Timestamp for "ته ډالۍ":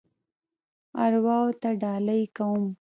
1.61-2.21